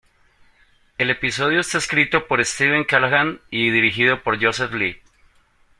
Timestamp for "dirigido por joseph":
3.69-4.73